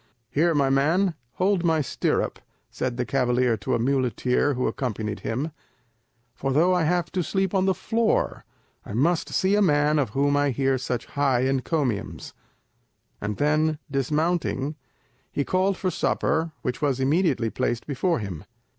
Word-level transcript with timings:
"Here, 0.31 0.55
my 0.55 0.71
man, 0.71 1.13
hold 1.33 1.63
my 1.63 1.81
stirrup," 1.81 2.39
said 2.71 2.97
the 2.97 3.05
cavalier 3.05 3.55
to 3.57 3.75
a 3.75 3.79
muleteer 3.79 4.55
who 4.55 4.65
accompanied 4.65 5.19
him; 5.19 5.51
"for 6.33 6.51
though 6.51 6.73
I 6.73 6.85
have 6.85 7.11
to 7.11 7.21
sleep 7.21 7.53
on 7.53 7.65
the 7.65 7.75
floor, 7.75 8.43
I 8.83 8.93
must 8.93 9.29
see 9.31 9.53
a 9.53 9.61
man 9.61 9.99
of 9.99 10.09
whom 10.17 10.35
I 10.35 10.49
hear 10.49 10.79
such 10.79 11.05
high 11.05 11.43
encomiums;" 11.45 12.33
and 13.21 13.37
then 13.37 13.77
dismounting 13.91 14.75
he 15.31 15.45
called 15.45 15.77
for 15.77 15.91
supper, 15.91 16.51
which 16.63 16.81
was 16.81 16.99
immediately 16.99 17.51
placed 17.51 17.85
before 17.85 18.17
him. 18.17 18.43